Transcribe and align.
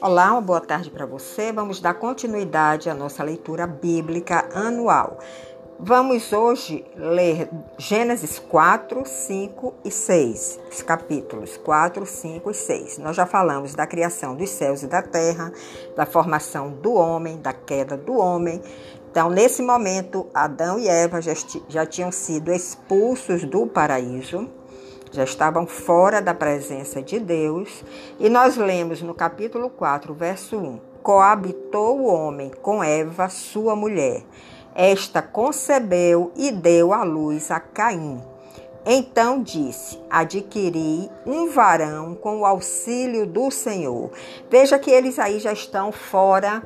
Olá, 0.00 0.32
uma 0.32 0.40
boa 0.40 0.60
tarde 0.60 0.90
para 0.90 1.04
você. 1.04 1.52
Vamos 1.52 1.80
dar 1.80 1.94
continuidade 1.94 2.88
à 2.88 2.94
nossa 2.94 3.24
leitura 3.24 3.66
bíblica 3.66 4.48
anual. 4.54 5.18
Vamos 5.82 6.30
hoje 6.30 6.84
ler 6.94 7.48
Gênesis 7.78 8.38
4, 8.38 9.02
5 9.06 9.74
e 9.82 9.90
6, 9.90 10.60
os 10.70 10.82
capítulos 10.82 11.56
4, 11.56 12.04
5 12.04 12.50
e 12.50 12.54
6. 12.54 12.98
Nós 12.98 13.16
já 13.16 13.24
falamos 13.24 13.74
da 13.74 13.86
criação 13.86 14.36
dos 14.36 14.50
céus 14.50 14.82
e 14.82 14.86
da 14.86 15.00
terra, 15.00 15.50
da 15.96 16.04
formação 16.04 16.70
do 16.70 16.92
homem, 16.92 17.40
da 17.40 17.54
queda 17.54 17.96
do 17.96 18.14
homem. 18.18 18.60
Então, 19.10 19.28
nesse 19.28 19.62
momento, 19.62 20.26
Adão 20.32 20.78
e 20.78 20.88
Eva 20.88 21.20
já, 21.20 21.32
já 21.68 21.84
tinham 21.84 22.12
sido 22.12 22.52
expulsos 22.52 23.44
do 23.44 23.66
paraíso 23.66 24.48
já 25.12 25.24
estavam 25.24 25.66
fora 25.66 26.22
da 26.22 26.32
presença 26.32 27.02
de 27.02 27.18
Deus. 27.18 27.84
E 28.18 28.28
nós 28.28 28.56
lemos 28.56 29.02
no 29.02 29.14
capítulo 29.14 29.68
4, 29.68 30.14
verso 30.14 30.56
1: 30.56 30.80
Coabitou 31.02 32.00
o 32.00 32.04
homem 32.04 32.50
com 32.62 32.82
Eva, 32.82 33.28
sua 33.28 33.74
mulher. 33.74 34.22
Esta 34.74 35.20
concebeu 35.20 36.32
e 36.36 36.52
deu 36.52 36.92
à 36.92 37.02
luz 37.02 37.50
a 37.50 37.58
Caim. 37.58 38.22
Então 38.86 39.42
disse: 39.42 39.98
Adquiri 40.08 41.10
um 41.26 41.48
varão 41.48 42.14
com 42.14 42.40
o 42.40 42.46
auxílio 42.46 43.26
do 43.26 43.50
Senhor. 43.50 44.10
Veja 44.48 44.78
que 44.78 44.90
eles 44.90 45.18
aí 45.18 45.40
já 45.40 45.52
estão 45.52 45.90
fora 45.90 46.62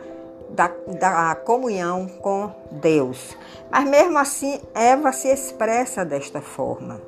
da, 0.51 0.71
da 0.99 1.35
comunhão 1.35 2.07
com 2.07 2.51
Deus. 2.71 3.37
Mas 3.71 3.85
mesmo 3.89 4.19
assim, 4.19 4.61
Eva 4.75 5.13
se 5.13 5.29
expressa 5.29 6.05
desta 6.05 6.41
forma 6.41 7.01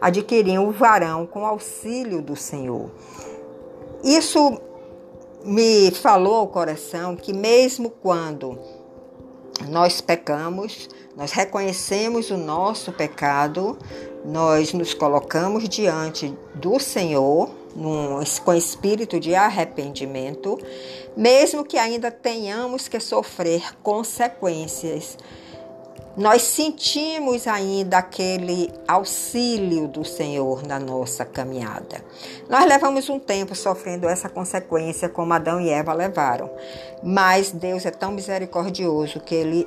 adquiriam 0.00 0.68
o 0.68 0.72
varão 0.72 1.26
com 1.26 1.44
auxílio 1.44 2.22
do 2.22 2.36
Senhor. 2.36 2.90
Isso 4.02 4.60
me 5.44 5.90
falou 5.90 6.36
ao 6.36 6.48
coração 6.48 7.16
que, 7.16 7.32
mesmo 7.32 7.90
quando 7.90 8.58
nós 9.68 10.00
pecamos, 10.00 10.88
nós 11.16 11.32
reconhecemos 11.32 12.30
o 12.30 12.36
nosso 12.36 12.92
pecado, 12.92 13.76
nós 14.24 14.72
nos 14.72 14.94
colocamos 14.94 15.68
diante 15.68 16.36
do 16.54 16.78
Senhor 16.78 17.50
num, 17.74 18.22
com 18.44 18.54
espírito 18.54 19.20
de 19.20 19.34
arrependimento, 19.34 20.58
mesmo 21.16 21.64
que 21.64 21.78
ainda 21.78 22.10
tenhamos 22.10 22.88
que 22.88 23.00
sofrer 23.00 23.76
consequências 23.82 25.16
nós 26.18 26.42
sentimos 26.42 27.46
ainda 27.46 27.96
aquele 27.98 28.70
auxílio 28.88 29.86
do 29.86 30.04
Senhor 30.04 30.66
na 30.66 30.80
nossa 30.80 31.24
caminhada. 31.24 32.04
Nós 32.50 32.66
levamos 32.66 33.08
um 33.08 33.20
tempo 33.20 33.54
sofrendo 33.54 34.08
essa 34.08 34.28
consequência 34.28 35.08
como 35.08 35.32
Adão 35.32 35.60
e 35.60 35.70
Eva 35.70 35.92
levaram, 35.92 36.50
mas 37.04 37.52
Deus 37.52 37.86
é 37.86 37.92
tão 37.92 38.10
misericordioso 38.10 39.20
que 39.20 39.32
Ele 39.32 39.64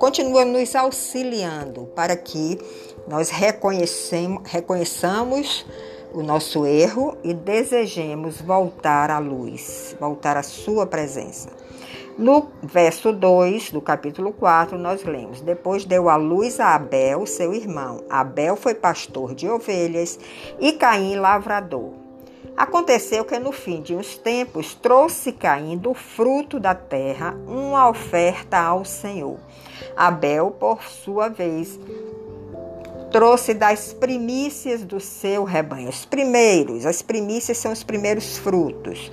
continua 0.00 0.44
nos 0.44 0.74
auxiliando 0.74 1.82
para 1.94 2.16
que 2.16 2.58
nós 3.06 3.30
reconheçamos 3.30 5.64
o 6.12 6.22
nosso 6.22 6.66
erro 6.66 7.16
e 7.22 7.32
desejemos 7.32 8.40
voltar 8.40 9.10
à 9.10 9.18
luz, 9.18 9.96
voltar 10.00 10.36
à 10.36 10.42
Sua 10.42 10.86
presença. 10.86 11.48
No 12.18 12.48
verso 12.62 13.12
2 13.12 13.70
do 13.70 13.80
capítulo 13.80 14.32
4, 14.32 14.76
nós 14.76 15.04
lemos: 15.04 15.40
Depois 15.40 15.84
deu 15.84 16.08
à 16.08 16.16
luz 16.16 16.60
a 16.60 16.74
Abel, 16.74 17.24
seu 17.24 17.54
irmão. 17.54 18.04
Abel 18.10 18.56
foi 18.56 18.74
pastor 18.74 19.34
de 19.34 19.48
ovelhas 19.48 20.18
e 20.58 20.72
Caim 20.72 21.16
lavrador. 21.16 21.92
Aconteceu 22.56 23.24
que 23.24 23.38
no 23.38 23.52
fim 23.52 23.80
de 23.80 23.94
uns 23.94 24.18
tempos 24.18 24.74
trouxe 24.74 25.32
Caim 25.32 25.78
do 25.78 25.94
fruto 25.94 26.60
da 26.60 26.74
terra 26.74 27.34
uma 27.46 27.88
oferta 27.88 28.58
ao 28.58 28.84
Senhor. 28.84 29.38
Abel, 29.96 30.50
por 30.50 30.82
sua 30.82 31.28
vez, 31.28 31.80
trouxe 33.10 33.54
das 33.54 33.92
primícias 33.92 34.82
do 34.82 35.00
seu 35.00 35.44
rebanho. 35.44 35.88
Os 35.88 36.04
primeiros, 36.04 36.86
as 36.86 37.02
primícias 37.02 37.58
são 37.58 37.72
os 37.72 37.82
primeiros 37.82 38.38
frutos 38.38 39.10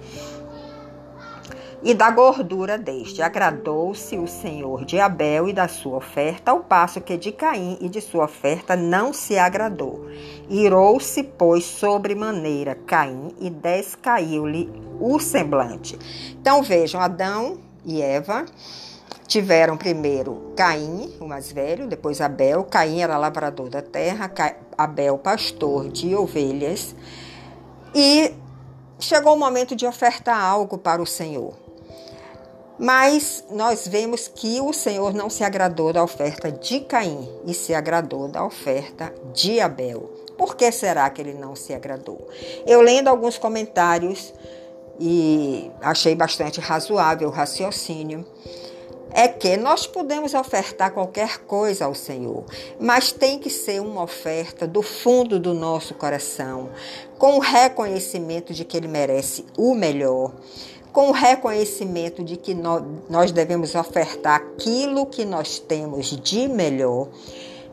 e 1.84 1.94
da 1.94 2.10
gordura 2.12 2.78
deste. 2.78 3.22
Agradou-se 3.22 4.18
o 4.18 4.28
Senhor 4.28 4.86
de 4.86 5.00
Abel 5.00 5.48
e 5.48 5.54
da 5.54 5.68
sua 5.68 5.98
oferta, 5.98 6.52
ao 6.52 6.60
passo 6.60 7.02
que 7.02 7.18
de 7.18 7.32
Caim 7.32 7.78
e 7.80 7.90
de 7.90 8.02
sua 8.02 8.26
oferta 8.26 8.76
não 8.76 9.14
se 9.14 9.38
agradou. 9.38 10.06
Irou-se, 10.50 11.24
pois, 11.24 11.64
sobremaneira 11.64 12.76
Caim 12.76 13.30
e 13.40 13.50
descaiu-lhe 13.50 14.70
o 15.00 15.20
semblante. 15.20 15.98
Então 16.40 16.62
vejam, 16.62 17.00
Adão 17.00 17.60
e 17.86 18.02
Eva 18.02 18.46
tiveram 19.28 19.78
primeiro 19.78 20.54
Caim, 20.56 21.14
o 21.20 21.26
mais 21.26 21.52
velho, 21.52 21.88
depois 21.88 22.22
Abel. 22.22 22.64
Caim 22.64 23.02
era 23.02 23.18
lavrador 23.18 23.70
da 23.70 23.82
terra, 23.82 24.32
Abel 24.78 25.18
pastor 25.18 25.90
de 25.90 26.16
ovelhas. 26.16 26.96
E 27.94 28.34
chegou 29.00 29.36
o 29.36 29.40
momento 29.40 29.76
de 29.76 29.86
ofertar 29.86 30.40
algo 30.40 30.78
para 30.78 31.02
o 31.02 31.06
Senhor. 31.06 31.54
Mas 32.80 33.44
nós 33.50 33.88
vemos 33.88 34.28
que 34.28 34.62
o 34.62 34.72
Senhor 34.72 35.14
não 35.14 35.30
se 35.30 35.44
agradou 35.44 35.92
da 35.92 36.04
oferta 36.04 36.52
de 36.52 36.82
Caim 36.82 37.28
e 37.46 37.54
se 37.54 37.74
agradou 37.74 38.28
da 38.28 38.46
oferta 38.46 39.14
de 39.34 39.60
Abel. 39.60 40.12
Por 40.38 40.56
que 40.56 40.72
será 40.72 41.10
que 41.10 41.20
ele 41.20 41.34
não 41.34 41.56
se 41.56 41.74
agradou? 41.74 42.28
Eu 42.68 42.82
lendo 42.82 43.08
alguns 43.08 43.38
comentários 43.40 44.32
e 45.00 45.72
achei 45.82 46.14
bastante 46.14 46.60
razoável 46.60 47.30
o 47.30 47.32
raciocínio 47.32 48.24
é 49.18 49.28
que 49.28 49.58
nós 49.58 49.88
podemos 49.88 50.36
ofertar 50.36 50.92
qualquer 50.92 51.40
coisa 51.40 51.86
ao 51.86 51.96
Senhor, 51.96 52.46
mas 52.80 53.12
tem 53.12 53.40
que 53.40 53.50
ser 53.50 53.82
uma 53.82 54.04
oferta 54.04 54.68
do 54.68 54.84
fundo 54.84 55.40
do 55.40 55.56
nosso 55.56 55.96
coração, 55.96 56.70
com 57.18 57.38
o 57.38 57.40
reconhecimento 57.40 58.54
de 58.54 58.64
que 58.64 58.78
Ele 58.78 58.88
merece 58.88 59.44
o 59.58 59.74
melhor 59.74 60.34
com 60.94 61.10
o 61.10 61.12
reconhecimento 61.12 62.24
de 62.24 62.38
que 62.38 62.56
nós 62.56 63.32
devemos 63.32 63.76
ofertar 63.76 64.36
aquilo 64.36 65.06
que 65.06 65.26
nós 65.26 65.60
temos 65.60 66.08
de 66.08 66.48
melhor. 66.48 67.10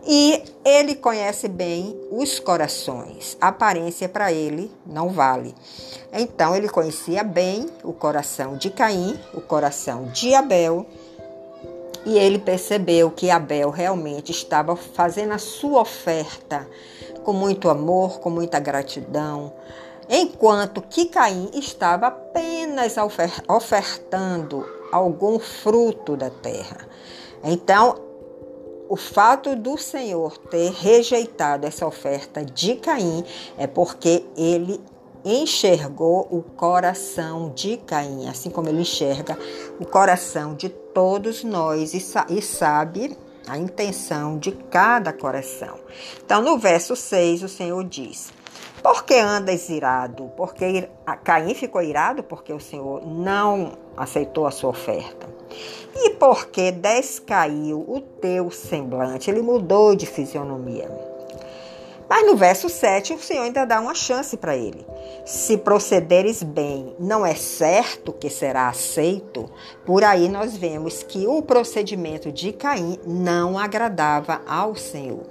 E 0.07 0.43
ele 0.63 0.95
conhece 0.95 1.49
bem 1.49 1.99
os 2.11 2.39
corações. 2.39 3.35
A 3.41 3.49
aparência 3.49 4.11
para 4.11 4.31
ele 4.31 4.71
não 4.85 5.09
vale. 5.09 5.55
Então 6.13 6.55
ele 6.55 6.69
conhecia 6.69 7.25
bem 7.25 7.67
o 7.83 7.95
coração 7.95 8.59
de 8.59 8.69
Caim, 8.69 9.19
o 9.33 9.41
coração 9.41 10.05
de 10.13 10.35
Abel, 10.35 10.87
e 12.05 12.19
ele 12.19 12.39
percebeu 12.39 13.11
que 13.11 13.31
Abel 13.31 13.71
realmente 13.71 14.31
estava 14.31 14.77
fazendo 14.77 15.33
a 15.33 15.39
sua 15.39 15.81
oferta 15.81 16.69
com 17.23 17.33
muito 17.33 17.69
amor, 17.71 18.21
com 18.21 18.29
muita 18.29 18.61
gratidão, 18.61 19.53
enquanto 20.09 20.83
que 20.83 21.07
Caim 21.07 21.51
estava 21.55 22.09
apenas 22.09 22.97
ofertando 23.49 24.67
algum 24.93 25.39
fruto 25.39 26.17
da 26.17 26.31
terra. 26.31 26.87
Então, 27.43 27.97
o 28.89 28.97
fato 28.97 29.57
do 29.57 29.79
Senhor 29.79 30.37
ter 30.37 30.71
rejeitado 30.71 31.67
essa 31.67 31.87
oferta 31.87 32.45
de 32.45 32.77
Caim 32.77 33.25
é 33.57 33.67
porque 33.67 34.25
ele 34.37 34.81
enxergou 35.25 36.29
o 36.31 36.43
coração 36.43 37.51
de 37.55 37.77
Caim, 37.79 38.29
assim 38.29 38.51
como 38.51 38.69
ele 38.69 38.83
enxerga 38.83 39.39
o 39.81 39.87
coração 39.87 40.55
de 40.55 40.69
todos 40.69 41.43
nós 41.43 41.95
e, 41.95 42.43
sabe 42.43 43.17
a 43.47 43.59
intenção 43.59 44.39
de 44.39 44.53
cada 44.53 45.13
coração. 45.13 45.79
Então, 46.25 46.43
no 46.43 46.59
verso 46.59 46.95
6, 46.95 47.43
o 47.43 47.49
Senhor 47.49 47.83
diz: 47.85 48.33
por 48.83 49.05
que 49.05 49.15
andas 49.15 49.71
irado? 49.71 50.31
Porque 50.37 50.89
Caim 51.25 51.55
ficou 51.55 51.83
irado 51.83 52.23
porque 52.23 52.53
o 52.53 52.61
Senhor 52.61 53.07
não 53.07 53.73
aceitou 53.97 54.47
a 54.47 54.51
sua 54.51 54.69
oferta. 54.71 55.27
E 55.97 56.11
porque 56.11 56.71
descaiu 56.71 57.85
o 57.89 58.01
teu 58.01 58.51
semblante, 58.51 59.31
ele 59.31 59.41
mudou 59.41 59.97
de 59.97 60.05
fisionomia. 60.05 61.14
Mas 62.09 62.27
no 62.27 62.37
verso 62.37 62.69
7, 62.69 63.15
o 63.15 63.19
Senhor 63.19 63.43
ainda 63.43 63.65
dá 63.65 63.81
uma 63.81 63.95
chance 63.95 64.37
para 64.37 64.57
ele. 64.57 64.87
Se 65.25 65.57
procederes 65.57 66.43
bem, 66.43 66.95
não 66.99 67.25
é 67.25 67.35
certo 67.35 68.13
que 68.13 68.29
será 68.29 68.69
aceito. 68.69 69.51
Por 69.87 70.05
aí 70.05 70.29
nós 70.29 70.57
vemos 70.57 71.03
que 71.03 71.27
o 71.27 71.43
procedimento 71.43 72.31
de 72.31 72.53
Caim 72.53 72.99
não 73.07 73.59
agradava 73.59 74.43
ao 74.47 74.77
Senhor. 74.77 75.25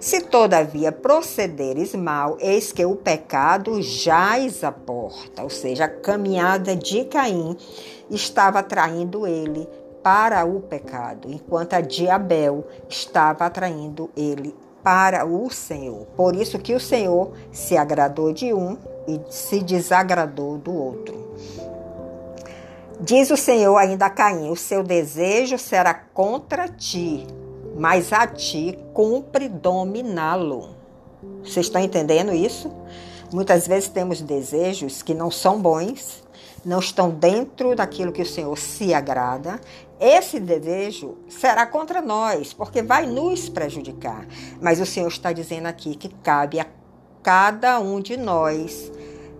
Se 0.00 0.22
todavia 0.22 0.90
procederes 0.90 1.94
mal, 1.94 2.38
eis 2.40 2.72
que 2.72 2.82
o 2.82 2.96
pecado 2.96 3.82
jaz 3.82 4.64
à 4.64 4.72
porta, 4.72 5.42
ou 5.42 5.50
seja, 5.50 5.84
a 5.84 5.88
caminhada 5.88 6.74
de 6.74 7.04
Caim 7.04 7.54
estava 8.10 8.60
atraindo 8.60 9.26
ele 9.26 9.68
para 10.02 10.46
o 10.46 10.60
pecado, 10.60 11.28
enquanto 11.30 11.74
a 11.74 11.82
de 11.82 12.08
Abel 12.08 12.66
estava 12.88 13.44
atraindo 13.44 14.08
ele 14.16 14.54
para 14.82 15.24
o 15.24 15.50
Senhor. 15.50 16.06
Por 16.16 16.34
isso 16.34 16.58
que 16.58 16.74
o 16.74 16.80
Senhor 16.80 17.32
se 17.52 17.76
agradou 17.76 18.32
de 18.32 18.52
um 18.52 18.76
e 19.06 19.20
se 19.30 19.60
desagradou 19.60 20.58
do 20.58 20.74
outro. 20.74 21.30
Diz 23.00 23.30
o 23.30 23.36
Senhor 23.36 23.76
ainda 23.76 24.06
a 24.06 24.10
Caim: 24.10 24.50
O 24.50 24.56
seu 24.56 24.82
desejo 24.82 25.58
será 25.58 25.94
contra 25.94 26.68
ti, 26.68 27.26
mas 27.76 28.12
a 28.12 28.26
ti 28.26 28.78
cumpre 28.92 29.48
dominá-lo. 29.48 30.70
Vocês 31.42 31.66
estão 31.66 31.80
entendendo 31.80 32.32
isso? 32.32 32.70
Muitas 33.32 33.66
vezes 33.66 33.88
temos 33.88 34.20
desejos 34.20 35.02
que 35.02 35.14
não 35.14 35.30
são 35.30 35.60
bons, 35.60 36.22
não 36.64 36.78
estão 36.78 37.10
dentro 37.10 37.74
daquilo 37.74 38.12
que 38.12 38.22
o 38.22 38.26
Senhor 38.26 38.56
se 38.56 38.92
agrada. 38.92 39.60
Esse 39.98 40.40
desejo 40.40 41.18
será 41.28 41.66
contra 41.66 42.00
nós, 42.00 42.52
porque 42.52 42.82
vai 42.82 43.06
nos 43.06 43.48
prejudicar. 43.48 44.26
Mas 44.60 44.80
o 44.80 44.86
Senhor 44.86 45.08
está 45.08 45.32
dizendo 45.32 45.66
aqui 45.66 45.94
que 45.94 46.08
cabe 46.08 46.58
a 46.58 46.66
cada 47.22 47.78
um 47.80 48.00
de 48.00 48.16
nós 48.16 48.90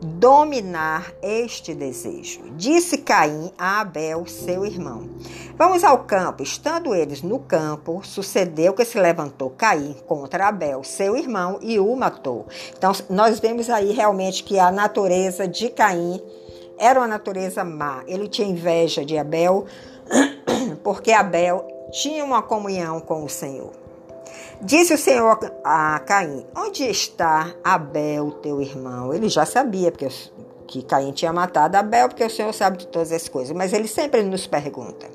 dominar 0.03 1.13
este 1.23 1.75
desejo. 1.75 2.41
Disse 2.57 2.99
Caim 2.99 3.53
a 3.59 3.81
Abel, 3.81 4.27
seu 4.27 4.65
irmão. 4.65 5.09
Vamos 5.57 5.85
ao 5.85 6.05
campo. 6.05 6.43
Estando 6.43 6.95
eles 6.95 7.23
no 7.23 7.39
campo, 7.39 8.01
sucedeu 8.03 8.73
que 8.73 8.85
se 8.85 8.99
levantou 8.99 9.51
Caim 9.51 9.95
contra 10.07 10.49
Abel, 10.49 10.83
seu 10.83 11.17
irmão, 11.17 11.59
e 11.61 11.79
o 11.79 11.95
matou. 11.95 12.47
Então, 12.77 12.93
nós 13.11 13.39
vemos 13.41 13.69
aí 13.69 13.93
realmente 13.93 14.43
que 14.43 14.59
a 14.59 14.71
natureza 14.71 15.47
de 15.47 15.69
Caim 15.69 16.21
era 16.81 16.99
uma 16.99 17.07
natureza 17.07 17.63
má. 17.63 18.03
Ele 18.07 18.27
tinha 18.27 18.49
inveja 18.49 19.05
de 19.05 19.17
Abel, 19.19 19.67
porque 20.83 21.13
Abel 21.13 21.67
tinha 21.93 22.25
uma 22.25 22.43
comunhão 22.43 22.99
com 23.01 23.23
o 23.23 23.29
Senhor. 23.29 23.71
Disse 24.63 24.95
o 24.95 24.99
Senhor 24.99 25.39
a 25.63 26.01
Caim: 26.01 26.45
Onde 26.57 26.85
está 26.85 27.55
Abel, 27.63 28.33
teu 28.43 28.61
irmão? 28.61 29.13
Ele 29.13 29.29
já 29.29 29.45
sabia 29.45 29.93
porque, 29.93 30.09
que 30.67 30.83
Caim 30.83 31.13
tinha 31.13 31.33
matado 31.33 31.77
Abel, 31.77 32.09
porque 32.09 32.25
o 32.25 32.31
Senhor 32.31 32.53
sabe 32.53 32.79
de 32.79 32.87
todas 32.87 33.13
as 33.13 33.29
coisas, 33.29 33.55
mas 33.55 33.73
ele 33.73 33.87
sempre 33.87 34.23
nos 34.23 34.47
pergunta: 34.47 35.07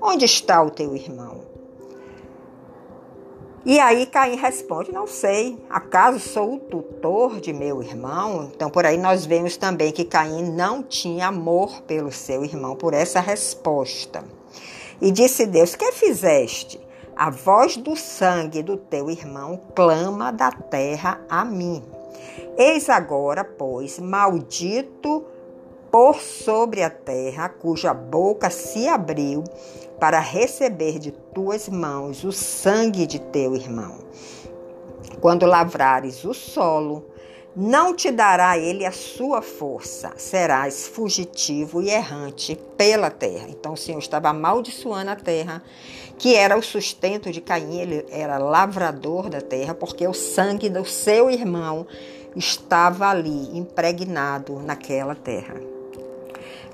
Onde 0.00 0.24
está 0.24 0.62
o 0.62 0.70
teu 0.70 0.96
irmão? 0.96 1.53
E 3.64 3.80
aí 3.80 4.04
Caim 4.04 4.36
responde: 4.36 4.92
Não 4.92 5.06
sei, 5.06 5.58
acaso 5.70 6.18
sou 6.18 6.56
o 6.56 6.58
tutor 6.58 7.40
de 7.40 7.50
meu 7.50 7.82
irmão? 7.82 8.50
Então, 8.54 8.68
por 8.68 8.84
aí 8.84 8.98
nós 8.98 9.24
vemos 9.24 9.56
também 9.56 9.90
que 9.90 10.04
Caim 10.04 10.50
não 10.50 10.82
tinha 10.82 11.28
amor 11.28 11.80
pelo 11.82 12.12
seu 12.12 12.44
irmão, 12.44 12.76
por 12.76 12.92
essa 12.92 13.20
resposta. 13.20 14.22
E 15.00 15.10
disse 15.10 15.46
Deus: 15.46 15.74
Que 15.74 15.92
fizeste? 15.92 16.78
A 17.16 17.30
voz 17.30 17.76
do 17.76 17.96
sangue 17.96 18.62
do 18.62 18.76
teu 18.76 19.08
irmão 19.08 19.60
clama 19.74 20.30
da 20.30 20.50
terra 20.50 21.20
a 21.28 21.42
mim. 21.42 21.82
Eis 22.58 22.90
agora, 22.90 23.44
pois, 23.44 23.98
maldito 23.98 25.24
por 25.90 26.16
sobre 26.16 26.82
a 26.82 26.90
terra, 26.90 27.48
cuja 27.48 27.94
boca 27.94 28.50
se 28.50 28.88
abriu 28.88 29.44
para 29.98 30.20
receber 30.20 30.98
de 30.98 31.10
tuas 31.10 31.68
mãos 31.68 32.24
o 32.24 32.32
sangue 32.32 33.06
de 33.06 33.18
teu 33.18 33.54
irmão. 33.54 33.98
Quando 35.20 35.46
lavrares 35.46 36.24
o 36.24 36.34
solo, 36.34 37.06
não 37.56 37.94
te 37.94 38.10
dará 38.10 38.58
ele 38.58 38.84
a 38.84 38.90
sua 38.90 39.40
força, 39.40 40.12
serás 40.16 40.88
fugitivo 40.88 41.80
e 41.80 41.88
errante 41.88 42.58
pela 42.76 43.10
terra. 43.10 43.46
Então 43.48 43.74
o 43.74 43.76
Senhor 43.76 44.00
estava 44.00 44.28
amaldiçoando 44.30 45.12
a 45.12 45.16
terra, 45.16 45.62
que 46.18 46.34
era 46.34 46.58
o 46.58 46.62
sustento 46.62 47.30
de 47.30 47.40
Caim, 47.40 47.78
ele 47.78 48.04
era 48.10 48.38
lavrador 48.38 49.28
da 49.28 49.40
terra, 49.40 49.72
porque 49.72 50.06
o 50.06 50.12
sangue 50.12 50.68
do 50.68 50.84
seu 50.84 51.30
irmão 51.30 51.86
estava 52.34 53.08
ali, 53.08 53.56
impregnado 53.56 54.58
naquela 54.60 55.14
terra. 55.14 55.73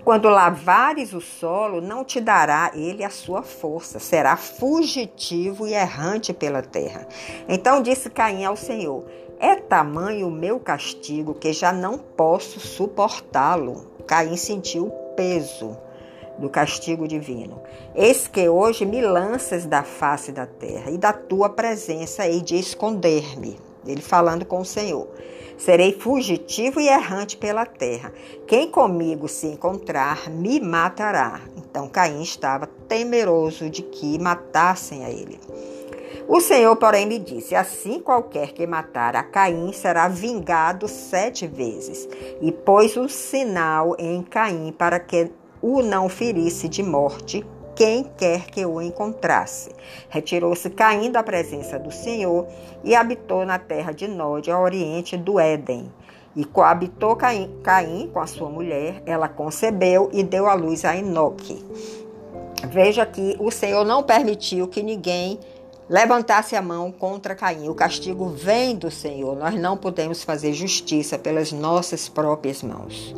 Quando 0.04 0.28
lavares 0.28 1.12
o 1.12 1.20
solo, 1.20 1.80
não 1.80 2.04
te 2.04 2.20
dará 2.20 2.72
ele 2.74 3.04
a 3.04 3.10
sua 3.10 3.42
força, 3.42 3.98
será 3.98 4.36
fugitivo 4.36 5.66
e 5.66 5.74
errante 5.74 6.32
pela 6.32 6.62
terra. 6.62 7.06
Então 7.48 7.82
disse 7.82 8.08
Caim 8.10 8.44
ao 8.44 8.56
Senhor: 8.56 9.04
é 9.38 9.56
tamanho 9.56 10.28
o 10.28 10.30
meu 10.30 10.60
castigo 10.60 11.32
que 11.32 11.50
já 11.52 11.72
não 11.72 11.96
posso 11.96 12.60
suportá-lo. 12.60 13.86
Caim 14.06 14.36
sentiu 14.36 14.88
o 14.88 15.14
peso 15.14 15.78
do 16.38 16.50
castigo 16.50 17.08
divino. 17.08 17.58
Eis 17.94 18.28
que 18.28 18.48
hoje 18.50 18.84
me 18.84 19.00
lanças 19.00 19.64
da 19.64 19.82
face 19.82 20.30
da 20.30 20.46
terra 20.46 20.90
e 20.90 20.98
da 20.98 21.14
tua 21.14 21.48
presença 21.48 22.26
hei 22.26 22.42
de 22.42 22.56
esconder-me. 22.56 23.58
Ele 23.86 24.02
falando 24.02 24.44
com 24.44 24.60
o 24.60 24.64
Senhor. 24.64 25.08
Serei 25.60 25.92
fugitivo 25.92 26.80
e 26.80 26.88
errante 26.88 27.36
pela 27.36 27.66
terra. 27.66 28.10
Quem 28.46 28.70
comigo 28.70 29.28
se 29.28 29.46
encontrar, 29.46 30.30
me 30.30 30.58
matará. 30.58 31.42
Então 31.54 31.86
Caim 31.86 32.22
estava 32.22 32.66
temeroso 32.66 33.68
de 33.68 33.82
que 33.82 34.18
matassem 34.18 35.04
a 35.04 35.10
ele. 35.10 35.38
O 36.26 36.40
Senhor, 36.40 36.74
porém, 36.76 37.06
lhe 37.06 37.18
disse: 37.18 37.54
Assim 37.54 38.00
qualquer 38.00 38.52
que 38.52 38.66
matar 38.66 39.14
a 39.14 39.22
Caim 39.22 39.70
será 39.74 40.08
vingado 40.08 40.88
sete 40.88 41.46
vezes. 41.46 42.08
E 42.40 42.50
pôs 42.50 42.96
um 42.96 43.06
sinal 43.06 43.94
em 43.98 44.22
Caim 44.22 44.72
para 44.72 44.98
que 44.98 45.30
o 45.60 45.82
não 45.82 46.08
ferisse 46.08 46.70
de 46.70 46.82
morte 46.82 47.44
quem 47.80 48.04
quer 48.18 48.44
que 48.44 48.66
o 48.66 48.78
encontrasse. 48.82 49.70
Retirou-se 50.10 50.68
Caim 50.68 51.10
da 51.10 51.22
presença 51.22 51.78
do 51.78 51.90
Senhor 51.90 52.46
e 52.84 52.94
habitou 52.94 53.46
na 53.46 53.58
terra 53.58 53.90
de 53.90 54.06
Nod, 54.06 54.50
ao 54.50 54.62
oriente 54.62 55.16
do 55.16 55.40
Éden. 55.40 55.90
E 56.36 56.44
coabitou 56.44 57.16
Caim, 57.16 57.50
Caim 57.62 58.10
com 58.12 58.20
a 58.20 58.26
sua 58.26 58.50
mulher, 58.50 59.02
ela 59.06 59.30
concebeu 59.30 60.10
e 60.12 60.22
deu 60.22 60.46
à 60.46 60.52
luz 60.52 60.84
a 60.84 60.94
Enoque. 60.94 61.64
Veja 62.68 63.06
que 63.06 63.34
o 63.40 63.50
Senhor 63.50 63.86
não 63.86 64.02
permitiu 64.02 64.68
que 64.68 64.82
ninguém 64.82 65.40
levantasse 65.90 66.54
a 66.54 66.62
mão 66.62 66.92
contra 66.92 67.34
Caim. 67.34 67.68
O 67.68 67.74
castigo 67.74 68.28
vem 68.28 68.76
do 68.76 68.92
Senhor. 68.92 69.36
Nós 69.36 69.56
não 69.56 69.76
podemos 69.76 70.22
fazer 70.22 70.52
justiça 70.52 71.18
pelas 71.18 71.50
nossas 71.50 72.08
próprias 72.08 72.62
mãos. 72.62 73.12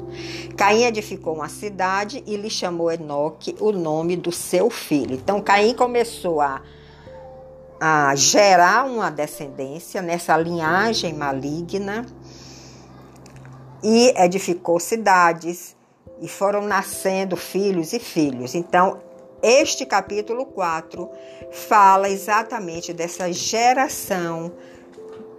Caim 0.56 0.84
edificou 0.84 1.34
uma 1.34 1.50
cidade 1.50 2.24
e 2.26 2.34
lhe 2.34 2.48
chamou 2.48 2.90
Enoque 2.90 3.54
o 3.60 3.72
nome 3.72 4.16
do 4.16 4.32
seu 4.32 4.70
filho. 4.70 5.14
Então 5.14 5.38
Caim 5.42 5.74
começou 5.74 6.40
a, 6.40 6.62
a 7.78 8.14
gerar 8.14 8.86
uma 8.86 9.10
descendência 9.10 10.00
nessa 10.00 10.34
linhagem 10.38 11.12
maligna 11.12 12.06
e 13.82 14.14
edificou 14.16 14.80
cidades 14.80 15.76
e 16.22 16.26
foram 16.28 16.62
nascendo 16.62 17.36
filhos 17.36 17.92
e 17.92 17.98
filhos. 17.98 18.54
Então 18.54 19.11
este 19.42 19.84
capítulo 19.84 20.46
4 20.46 21.10
fala 21.50 22.08
exatamente 22.08 22.92
dessa 22.92 23.32
geração, 23.32 24.52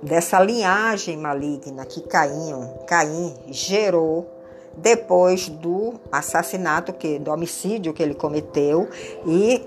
dessa 0.01 0.39
linhagem 0.39 1.17
maligna 1.17 1.85
que 1.85 2.01
Caim, 2.01 2.69
Caim 2.85 3.33
gerou 3.47 4.29
depois 4.75 5.47
do 5.47 5.93
assassinato, 6.11 6.91
que, 6.91 7.17
do 7.17 7.31
homicídio 7.31 7.93
que 7.93 8.03
ele 8.03 8.13
cometeu 8.13 8.89
e 9.25 9.65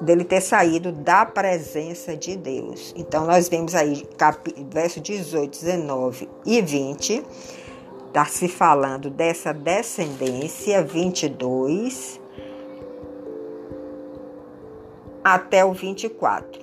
dele 0.00 0.24
ter 0.24 0.40
saído 0.40 0.90
da 0.90 1.26
presença 1.26 2.16
de 2.16 2.36
Deus. 2.36 2.94
Então 2.96 3.26
nós 3.26 3.48
vemos 3.48 3.74
aí 3.74 4.08
verso 4.70 4.98
18, 5.00 5.50
19 5.50 6.28
e 6.46 6.62
20, 6.62 7.22
está 8.08 8.24
se 8.24 8.48
falando 8.48 9.10
dessa 9.10 9.52
descendência 9.52 10.82
22 10.82 12.21
até 15.24 15.64
o 15.64 15.72
24. 15.72 16.60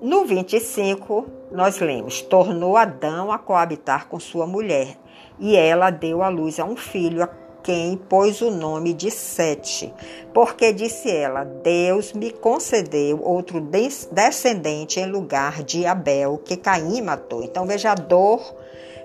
No 0.00 0.24
25, 0.24 1.26
nós 1.50 1.78
lemos: 1.80 2.22
Tornou 2.22 2.76
Adão 2.76 3.32
a 3.32 3.38
coabitar 3.38 4.06
com 4.06 4.20
sua 4.20 4.46
mulher, 4.46 4.96
e 5.38 5.56
ela 5.56 5.90
deu 5.90 6.22
à 6.22 6.28
luz 6.28 6.60
a 6.60 6.64
um 6.64 6.76
filho, 6.76 7.22
a 7.22 7.28
quem 7.62 7.96
pôs 7.96 8.40
o 8.40 8.50
nome 8.50 8.94
de 8.94 9.10
Sete, 9.10 9.92
porque 10.32 10.72
disse 10.72 11.10
ela: 11.10 11.44
Deus 11.44 12.12
me 12.12 12.30
concedeu 12.30 13.20
outro 13.22 13.60
descendente 13.60 15.00
em 15.00 15.06
lugar 15.06 15.62
de 15.62 15.84
Abel, 15.84 16.40
que 16.44 16.56
Caim 16.56 17.02
matou. 17.02 17.42
Então 17.42 17.66
veja 17.66 17.92
a 17.92 17.94
dor 17.94 18.54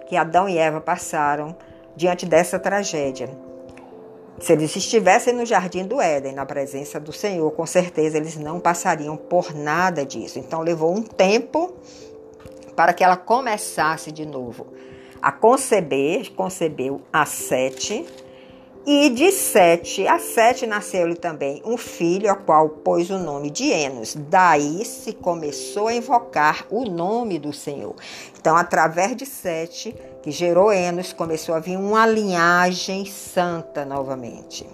que 0.05 0.15
Adão 0.15 0.47
e 0.47 0.57
Eva 0.57 0.79
passaram 0.79 1.55
diante 1.95 2.25
dessa 2.25 2.59
tragédia. 2.59 3.29
Se 4.43 4.51
eles 4.51 4.75
estivessem 4.75 5.33
no 5.33 5.45
jardim 5.45 5.85
do 5.85 6.01
Éden, 6.01 6.33
na 6.33 6.45
presença 6.45 6.99
do 6.99 7.13
Senhor, 7.13 7.49
com 7.51 7.65
certeza 7.65 8.17
eles 8.17 8.35
não 8.35 8.59
passariam 8.59 9.15
por 9.15 9.55
nada 9.55 10.05
disso. 10.05 10.37
Então 10.37 10.59
levou 10.59 10.93
um 10.93 11.01
tempo 11.01 11.73
para 12.75 12.91
que 12.91 13.05
ela 13.05 13.15
começasse 13.15 14.11
de 14.11 14.25
novo 14.25 14.67
a 15.21 15.31
conceber, 15.31 16.33
concebeu 16.33 16.99
a 17.13 17.25
Sete, 17.25 18.05
E 18.85 19.09
de 19.11 19.31
Sete 19.31 20.05
a 20.05 20.19
Sete 20.19 20.67
nasceu-lhe 20.67 21.15
também 21.15 21.61
um 21.63 21.77
filho, 21.77 22.29
ao 22.29 22.35
qual 22.35 22.67
pôs 22.67 23.09
o 23.09 23.17
nome 23.17 23.49
de 23.49 23.71
Enos. 23.71 24.13
Daí 24.13 24.83
se 24.83 25.13
começou 25.13 25.87
a 25.87 25.93
invocar 25.93 26.65
o 26.69 26.83
nome 26.83 27.39
do 27.39 27.53
Senhor. 27.53 27.95
Então, 28.37 28.57
através 28.57 29.15
de 29.15 29.25
Sete, 29.25 29.95
que 30.21 30.31
gerou 30.31 30.69
Enos, 30.69 31.13
começou 31.13 31.55
a 31.55 31.59
vir 31.59 31.77
uma 31.77 32.05
linhagem 32.05 33.05
santa 33.05 33.85
novamente. 33.85 34.67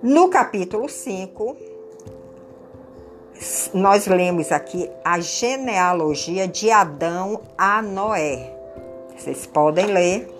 No 0.00 0.28
capítulo 0.28 0.88
5, 0.88 1.56
nós 3.74 4.06
lemos 4.06 4.52
aqui 4.52 4.88
a 5.04 5.18
genealogia 5.18 6.46
de 6.46 6.70
Adão 6.70 7.40
a 7.58 7.82
Noé. 7.82 8.54
Vocês 9.16 9.44
podem 9.44 9.86
ler 9.86 10.37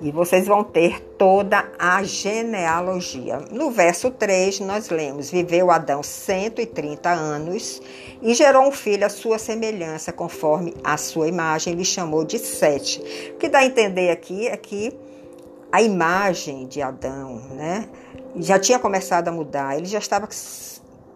e 0.00 0.12
vocês 0.12 0.46
vão 0.46 0.62
ter 0.62 1.00
toda 1.18 1.64
a 1.78 2.02
genealogia. 2.02 3.38
No 3.50 3.70
verso 3.70 4.10
3, 4.10 4.60
nós 4.60 4.88
lemos: 4.88 5.30
Viveu 5.30 5.70
Adão 5.70 6.02
130 6.02 7.08
anos 7.10 7.82
e 8.22 8.34
gerou 8.34 8.66
um 8.66 8.72
filho 8.72 9.06
à 9.06 9.08
sua 9.08 9.38
semelhança, 9.38 10.12
conforme 10.12 10.74
a 10.84 10.96
sua 10.96 11.28
imagem, 11.28 11.74
lhe 11.74 11.84
chamou 11.84 12.24
de 12.24 12.38
Sete. 12.38 13.00
O 13.34 13.38
que 13.38 13.48
dá 13.48 13.60
a 13.60 13.66
entender 13.66 14.10
aqui 14.10 14.46
é 14.46 14.56
que 14.56 14.92
a 15.70 15.82
imagem 15.82 16.66
de 16.66 16.80
Adão, 16.80 17.42
né, 17.50 17.88
já 18.36 18.58
tinha 18.58 18.78
começado 18.78 19.28
a 19.28 19.32
mudar, 19.32 19.76
ele 19.76 19.86
já 19.86 19.98
estava 19.98 20.26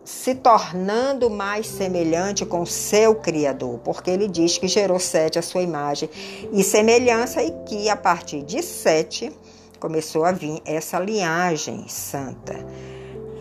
se 0.05 0.35
tornando 0.35 1.31
mais 1.31 1.67
semelhante 1.67 2.45
com 2.45 2.67
seu 2.67 3.15
Criador, 3.15 3.79
porque 3.85 4.11
ele 4.11 4.29
diz 4.29 4.59
que 4.59 4.67
gerou 4.67 4.99
Sete 4.99 5.39
a 5.39 5.43
sua 5.43 5.63
imagem 5.63 6.09
e 6.53 6.63
semelhança, 6.63 7.43
e 7.43 7.51
que 7.65 7.89
a 7.89 7.97
partir 7.97 8.43
de 8.43 8.63
Sete 8.63 9.33
começou 9.79 10.25
a 10.25 10.33
vir 10.33 10.61
essa 10.65 10.99
linhagem 10.99 11.87
santa. 11.89 12.55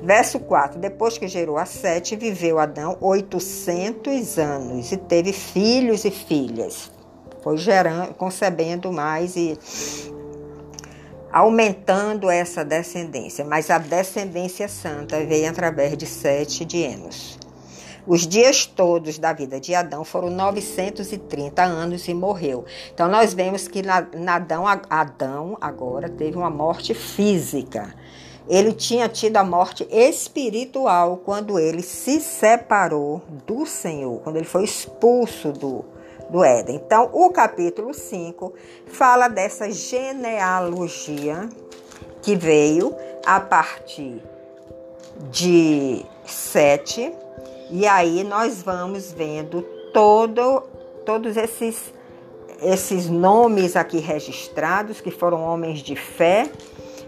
Verso 0.04 0.40
4: 0.40 0.80
Depois 0.80 1.18
que 1.18 1.28
gerou 1.28 1.58
a 1.58 1.66
Sete, 1.66 2.16
viveu 2.16 2.60
Adão 2.60 2.98
800 3.00 4.38
anos 4.38 4.92
e 4.92 4.98
teve 4.98 5.32
filhos 5.32 6.06
e 6.06 6.12
filhas. 6.12 6.92
Foi 7.44 7.58
gerando, 7.58 8.14
concebendo 8.14 8.92
mais 8.92 9.36
e 9.36 9.58
aumentando 11.32 12.30
essa 12.30 12.64
descendência, 12.66 13.46
mas 13.46 13.70
a 13.70 13.78
descendência 13.78 14.68
santa 14.68 15.24
veio 15.26 15.50
através 15.50 15.98
de 15.98 16.06
Sete 16.06 16.66
de 16.66 16.80
Enos. 16.80 17.40
Os 18.06 18.28
dias 18.28 18.66
todos 18.66 19.20
da 19.20 19.32
vida 19.32 19.60
de 19.60 19.76
Adão 19.76 20.04
foram 20.04 20.32
930 20.32 21.62
anos 21.62 22.08
e 22.08 22.14
morreu. 22.14 22.66
Então 22.92 23.08
nós 23.08 23.34
vemos 23.34 23.68
que 23.68 23.84
Adão, 24.28 24.66
Adão 24.90 25.58
agora 25.62 26.10
teve 26.10 26.36
uma 26.36 26.50
morte 26.50 26.96
física. 26.96 27.94
Ele 28.50 28.74
tinha 28.74 29.08
tido 29.08 29.38
a 29.38 29.44
morte 29.44 29.88
espiritual 29.92 31.18
quando 31.24 31.60
ele 31.60 31.84
se 31.84 32.20
separou 32.20 33.22
do 33.46 33.68
Senhor, 33.68 34.20
quando 34.22 34.38
ele 34.38 34.46
foi 34.46 34.64
expulso 34.64 35.52
do, 35.52 35.86
do 36.32 36.44
Éden. 36.44 36.78
Então, 36.78 37.10
o 37.12 37.30
capítulo 37.30 37.94
5 37.94 38.54
fala 38.88 39.28
dessa 39.28 39.70
genealogia 39.70 41.50
que 42.22 42.36
veio 42.36 42.96
a 43.26 43.40
partir 43.40 44.24
de 45.30 46.06
Sete, 46.26 47.14
e 47.70 47.86
aí 47.86 48.24
nós 48.24 48.62
vamos 48.62 49.12
vendo 49.12 49.62
todo, 49.94 50.64
todos 51.06 51.36
esses, 51.36 51.94
esses 52.62 53.10
nomes 53.10 53.76
aqui 53.76 54.00
registrados, 54.00 55.02
que 55.02 55.12
foram 55.12 55.44
homens 55.44 55.80
de 55.80 55.96
fé. 55.96 56.50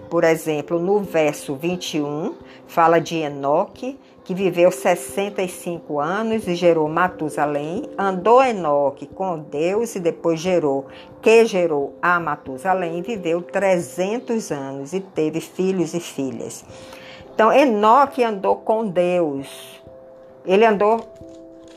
Por 0.10 0.24
exemplo, 0.24 0.80
no 0.80 1.00
verso 1.00 1.56
21, 1.56 2.36
fala 2.68 3.00
de 3.00 3.18
Enoque, 3.18 3.98
que 4.24 4.34
viveu 4.34 4.72
65 4.72 6.00
anos 6.00 6.48
e 6.48 6.56
gerou 6.56 6.88
Matusalém, 6.88 7.90
andou 7.98 8.42
Enoque 8.42 9.06
com 9.06 9.40
Deus 9.40 9.96
e 9.96 10.00
depois 10.00 10.40
gerou, 10.40 10.86
que 11.22 11.46
gerou 11.46 11.94
a 12.02 12.20
Matusalém, 12.20 13.02
viveu 13.02 13.42
300 13.42 14.52
anos 14.52 14.94
e 14.94 15.02
teve 15.02 15.42
filhos 15.42 15.94
e 15.94 16.00
filhas. 16.00 16.64
Então, 17.34 17.52
Enoque 17.52 18.24
andou 18.24 18.58
com 18.58 18.88
Deus. 18.88 19.82
Ele 20.46 20.66
andou 20.66 21.02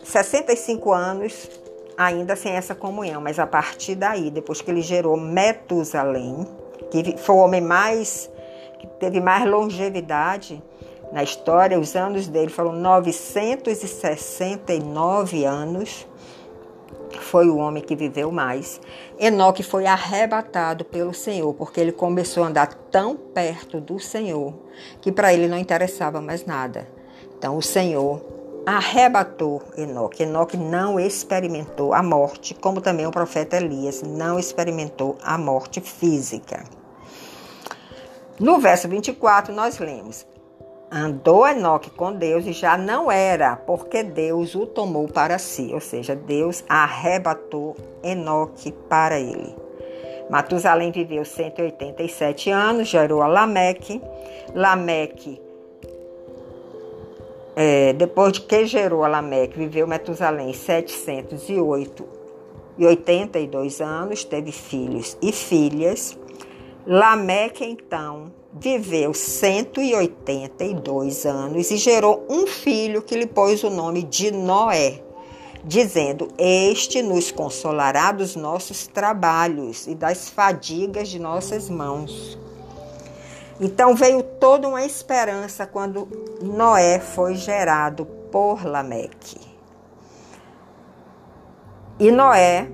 65 0.05 0.93
anos 0.93 1.51
ainda 1.97 2.37
sem 2.37 2.53
essa 2.53 2.75
comunhão, 2.75 3.21
mas 3.21 3.39
a 3.39 3.47
partir 3.47 3.95
daí, 3.95 4.31
depois 4.31 4.61
que 4.61 4.71
ele 4.71 4.83
gerou 4.83 5.17
Metusalém, 5.17 6.47
que 6.91 7.17
foi 7.17 7.35
o 7.35 7.39
homem 7.39 7.61
mais 7.61 8.31
que 8.79 8.87
teve 8.87 9.21
mais 9.21 9.49
longevidade, 9.49 10.63
na 11.13 11.23
história, 11.23 11.79
os 11.79 11.95
anos 11.95 12.27
dele 12.29 12.51
foram 12.51 12.73
969 12.73 15.45
anos. 15.45 16.09
Foi 17.21 17.49
o 17.49 17.57
homem 17.57 17.83
que 17.83 17.97
viveu 17.97 18.33
mais. 18.33 18.81
Enoque 19.19 19.63
foi 19.63 19.87
arrebatado 19.87 20.85
pelo 20.85 21.15
Senhor, 21.15 21.55
porque 21.55 21.81
ele 21.81 21.93
começou 21.93 22.45
a 22.45 22.49
andar 22.49 22.75
tão 22.91 23.17
perto 23.17 23.81
do 23.81 23.99
Senhor 23.99 24.53
que 25.01 25.11
para 25.13 25.33
ele 25.33 25.49
não 25.49 25.57
interessava 25.57 26.21
mais 26.21 26.45
nada. 26.45 26.87
Então 27.39 27.57
o 27.57 27.63
Senhor 27.63 28.21
arrebatou 28.67 29.63
Enoque. 29.77 30.25
Enoque 30.25 30.57
não 30.57 30.99
experimentou 30.99 31.95
a 31.95 32.03
morte, 32.03 32.55
como 32.55 32.81
também 32.81 33.07
o 33.07 33.13
profeta 33.13 33.57
Elias 33.57 34.03
não 34.03 34.39
experimentou 34.39 35.17
a 35.23 35.39
morte 35.39 35.81
física. 35.81 36.65
No 38.39 38.59
verso 38.59 38.89
24, 38.89 39.55
nós 39.55 39.79
lemos: 39.79 40.27
Andou 40.97 41.47
Enoque 41.47 41.91
com 41.91 42.11
Deus 42.11 42.47
e 42.47 42.53
já 42.53 42.79
não 42.79 43.13
era, 43.13 43.55
porque 43.55 44.03
Deus 44.03 44.55
o 44.55 44.65
tomou 44.65 45.07
para 45.07 45.37
si, 45.39 45.71
ou 45.75 45.81
seja, 45.81 46.17
Deus 46.17 46.65
arrebatou 46.67 47.77
Enoque 48.03 48.73
para 48.89 49.21
ele. 49.21 49.55
Matusalém 50.31 50.91
viveu 50.91 51.23
187 51.23 52.49
anos, 52.49 52.89
gerou 52.89 53.21
a 53.21 53.27
Lameque. 53.27 54.01
Lameque, 54.55 55.39
é, 57.55 57.93
depois 57.93 58.33
de 58.33 58.41
que 58.41 58.65
gerou 58.65 59.05
a 59.05 59.09
Lameque, 59.09 59.59
viveu 59.59 59.87
Matusalém 59.87 60.55
708 60.55 62.09
e 62.79 62.87
82 62.87 63.83
anos, 63.83 64.25
teve 64.25 64.51
filhos 64.51 65.19
e 65.21 65.31
filhas. 65.31 66.19
Lameque, 66.87 67.67
então, 67.67 68.33
viveu 68.59 69.13
182 69.13 71.27
anos 71.27 71.71
e 71.71 71.77
gerou 71.77 72.25
um 72.29 72.47
filho 72.47 73.03
que 73.03 73.17
lhe 73.17 73.27
pôs 73.27 73.63
o 73.63 73.71
nome 73.71 74.03
de 74.03 74.31
Noé, 74.31 75.03
dizendo: 75.63 76.29
Este 76.39 77.03
nos 77.03 77.31
consolará 77.31 78.13
dos 78.13 78.35
nossos 78.35 78.87
trabalhos 78.87 79.87
e 79.87 79.95
das 79.95 80.31
fadigas 80.31 81.09
de 81.09 81.19
nossas 81.19 81.69
mãos. 81.69 82.39
Então 83.61 83.95
veio 83.95 84.23
toda 84.23 84.67
uma 84.69 84.85
esperança 84.85 85.67
quando 85.67 86.09
Noé 86.43 87.01
foi 87.01 87.35
gerado 87.35 88.05
por 88.31 88.67
Lameque. 88.67 89.41
E 91.99 92.11
Noé 92.11 92.69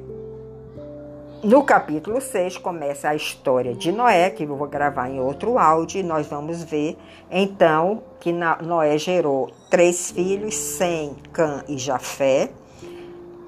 no 1.43 1.65
capítulo 1.65 2.21
6 2.21 2.59
começa 2.59 3.09
a 3.09 3.17
história 3.17 3.75
de 3.75 3.91
Noé, 3.91 4.31
que 4.31 4.45
eu 4.45 4.57
vou 4.57 4.69
gravar 4.69 5.11
em 5.11 5.19
outro 5.19 5.59
áudio, 5.59 5.99
e 5.99 6.03
nós 6.03 6.29
vamos 6.29 6.63
ver 6.63 6.97
então 7.31 8.03
que 8.21 8.33
Noé 8.33 8.97
gerou 8.97 9.51
três 9.69 10.13
filhos, 10.13 10.55
Sem, 10.55 11.17
Cã 11.33 11.65
e 11.67 11.77
Jafé. 11.77 12.51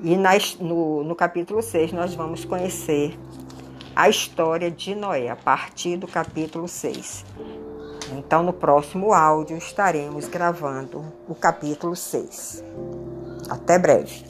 E 0.03 0.17
nas, 0.17 0.59
no, 0.59 1.05
no 1.05 1.15
capítulo 1.15 1.63
6 1.63 1.93
nós 1.93 2.15
vamos 2.15 2.45
conhecer 2.45 3.17
a 3.95 4.09
história 4.09 4.71
de 4.71 4.95
Noé, 4.95 5.29
a 5.29 5.37
partir 5.37 5.97
do 5.97 6.09
capítulo 6.09 6.67
6. 6.67 7.25
Então, 8.19 8.43
no 8.43 8.53
próximo 8.53 9.13
áudio, 9.13 9.57
estaremos 9.57 10.29
gravando 10.29 11.05
o 11.29 11.35
capítulo 11.35 11.95
6. 11.95 12.63
Até 13.49 13.79
breve. 13.79 14.25